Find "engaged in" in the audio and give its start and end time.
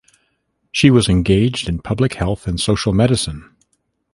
1.09-1.79